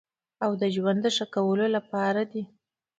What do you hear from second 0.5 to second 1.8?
د ژوند د ښه کولو